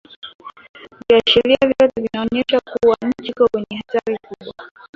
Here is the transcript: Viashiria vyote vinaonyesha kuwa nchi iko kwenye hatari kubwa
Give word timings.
Viashiria 1.09 1.57
vyote 1.65 1.91
vinaonyesha 2.01 2.59
kuwa 2.59 2.97
nchi 3.01 3.27
iko 3.31 3.47
kwenye 3.51 3.77
hatari 3.87 4.17
kubwa 4.27 4.69